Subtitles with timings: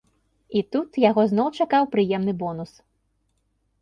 [0.61, 2.71] І тут яго зноў чакаў прыемны бонус.